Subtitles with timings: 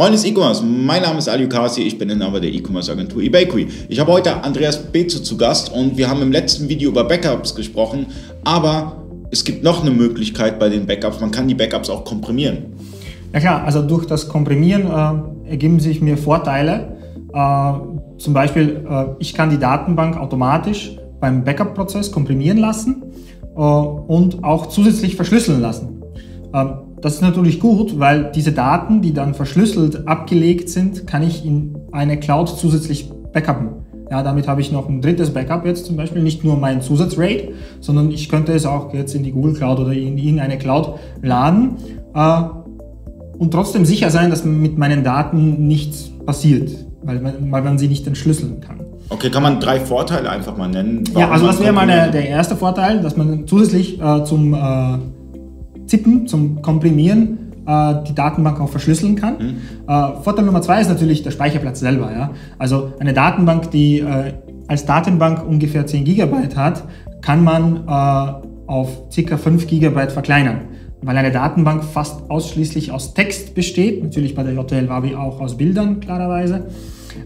[0.00, 3.68] Freunde des E-Commerce, mein Name ist Ali Kasi, ich bin Inhaber der E-Commerce Agentur eBakery.
[3.86, 7.54] Ich habe heute Andreas Bezo zu Gast und wir haben im letzten Video über Backups
[7.54, 8.06] gesprochen,
[8.42, 12.72] aber es gibt noch eine Möglichkeit bei den Backups, man kann die Backups auch komprimieren.
[13.34, 16.96] Ja klar, also durch das Komprimieren äh, ergeben sich mir Vorteile.
[17.34, 17.72] Äh,
[18.16, 23.02] zum Beispiel, äh, ich kann die Datenbank automatisch beim Backup-Prozess komprimieren lassen
[23.54, 26.02] äh, und auch zusätzlich verschlüsseln lassen.
[27.02, 31.78] Das ist natürlich gut, weil diese Daten, die dann verschlüsselt abgelegt sind, kann ich in
[31.92, 33.68] eine Cloud zusätzlich backuppen.
[34.10, 37.52] Ja, damit habe ich noch ein drittes Backup jetzt zum Beispiel, nicht nur mein Zusatzrate,
[37.80, 41.76] sondern ich könnte es auch jetzt in die Google Cloud oder in irgendeine Cloud laden
[42.14, 42.42] äh,
[43.38, 46.70] und trotzdem sicher sein, dass mit meinen Daten nichts passiert,
[47.02, 48.80] weil man, weil man sie nicht entschlüsseln kann.
[49.10, 51.04] Okay, kann man drei Vorteile einfach mal nennen?
[51.16, 54.98] Ja, also das wäre mal der, der, erste Vorteil, dass man zusätzlich äh, zum äh,
[55.90, 59.34] Zippen, zum Komprimieren äh, die Datenbank auch verschlüsseln kann.
[59.38, 59.56] Mhm.
[59.88, 62.12] Äh, Vorteil Nummer zwei ist natürlich der Speicherplatz selber.
[62.12, 62.30] Ja?
[62.58, 64.34] Also eine Datenbank, die äh,
[64.68, 66.84] als Datenbank ungefähr 10 GB hat,
[67.22, 69.36] kann man auf ca.
[69.36, 70.60] 5 GB verkleinern.
[71.02, 75.56] Weil eine Datenbank fast ausschließlich aus Text besteht, natürlich bei der JTL Wabi auch aus
[75.56, 76.68] Bildern klarerweise,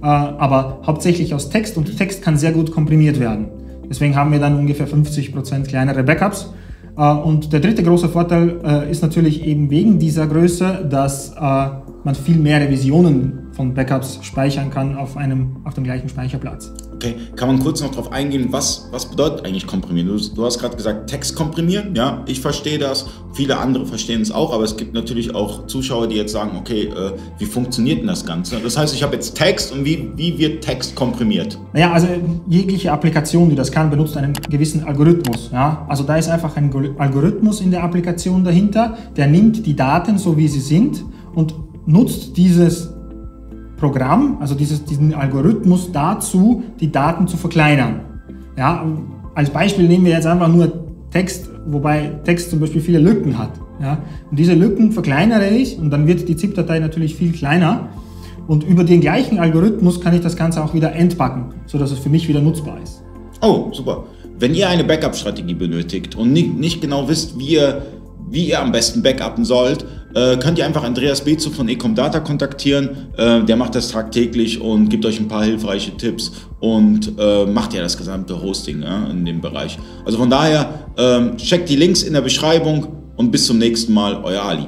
[0.00, 3.48] aber hauptsächlich aus Text und Text kann sehr gut komprimiert werden.
[3.90, 6.54] Deswegen haben wir dann ungefähr 50% kleinere Backups
[7.00, 11.68] und der dritte große Vorteil äh, ist natürlich eben wegen dieser Größe, dass äh,
[12.04, 16.72] man viel mehr Revisionen von Backups speichern kann auf, einem, auf dem gleichen Speicherplatz.
[17.02, 20.06] Okay, kann man kurz noch darauf eingehen, was, was bedeutet eigentlich komprimieren?
[20.06, 24.30] Du, du hast gerade gesagt, Text komprimieren, ja, ich verstehe das, viele andere verstehen es
[24.30, 28.06] auch, aber es gibt natürlich auch Zuschauer, die jetzt sagen, okay, äh, wie funktioniert denn
[28.06, 28.60] das Ganze?
[28.60, 31.58] Das heißt, ich habe jetzt Text und wie, wie wird Text komprimiert?
[31.72, 32.06] Naja, also
[32.46, 35.50] jegliche Applikation, die das kann, benutzt einen gewissen Algorithmus.
[35.52, 35.84] Ja?
[35.88, 40.36] Also da ist einfach ein Algorithmus in der Applikation dahinter, der nimmt die Daten so
[40.36, 41.02] wie sie sind
[41.34, 41.52] und
[41.84, 42.91] nutzt dieses
[43.82, 48.00] Programm, also dieses, diesen Algorithmus dazu, die Daten zu verkleinern.
[48.56, 48.86] Ja,
[49.34, 50.72] als Beispiel nehmen wir jetzt einfach nur
[51.10, 53.50] Text, wobei Text zum Beispiel viele Lücken hat.
[53.80, 53.98] Ja,
[54.30, 57.88] und diese Lücken verkleinere ich und dann wird die ZIP-Datei natürlich viel kleiner.
[58.46, 62.08] Und über den gleichen Algorithmus kann ich das Ganze auch wieder entpacken, sodass es für
[62.08, 63.02] mich wieder nutzbar ist.
[63.40, 64.04] Oh, super.
[64.38, 67.82] Wenn ihr eine Backup-Strategie benötigt und nicht, genau wisst, wie ihr
[68.32, 73.08] wie ihr am besten backuppen sollt, äh, könnt ihr einfach Andreas Bezu von Ecomdata kontaktieren.
[73.16, 77.74] Äh, der macht das tagtäglich und gibt euch ein paar hilfreiche Tipps und äh, macht
[77.74, 79.78] ja das gesamte Hosting ja, in dem Bereich.
[80.04, 84.22] Also von daher, ähm, checkt die Links in der Beschreibung und bis zum nächsten Mal,
[84.22, 84.66] euer Ali.